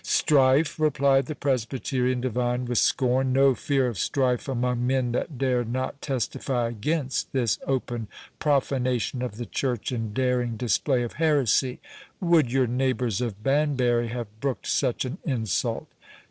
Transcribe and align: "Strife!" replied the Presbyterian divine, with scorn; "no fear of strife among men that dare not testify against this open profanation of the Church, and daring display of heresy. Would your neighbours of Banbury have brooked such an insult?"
"Strife!" 0.03 0.79
replied 0.79 1.27
the 1.27 1.35
Presbyterian 1.35 2.21
divine, 2.21 2.65
with 2.65 2.79
scorn; 2.79 3.31
"no 3.33 3.53
fear 3.53 3.85
of 3.85 3.99
strife 3.99 4.47
among 4.47 4.87
men 4.87 5.11
that 5.11 5.37
dare 5.37 5.63
not 5.63 6.01
testify 6.01 6.69
against 6.69 7.31
this 7.33 7.59
open 7.67 8.07
profanation 8.39 9.21
of 9.21 9.35
the 9.35 9.45
Church, 9.45 9.91
and 9.91 10.11
daring 10.11 10.57
display 10.57 11.03
of 11.03 11.13
heresy. 11.21 11.79
Would 12.19 12.51
your 12.51 12.65
neighbours 12.65 13.21
of 13.21 13.43
Banbury 13.43 14.07
have 14.07 14.25
brooked 14.39 14.65
such 14.65 15.05
an 15.05 15.19
insult?" 15.23 15.87